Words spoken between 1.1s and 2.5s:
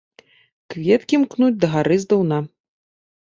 мкнуць дагары здаўна.